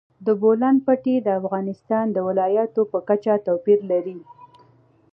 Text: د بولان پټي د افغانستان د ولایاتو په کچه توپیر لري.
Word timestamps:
د 0.25 0.27
بولان 0.41 0.75
پټي 0.85 1.15
د 1.21 1.27
افغانستان 1.39 2.05
د 2.11 2.17
ولایاتو 2.27 2.81
په 2.91 2.99
کچه 3.07 3.33
توپیر 3.47 3.79
لري. 3.91 4.19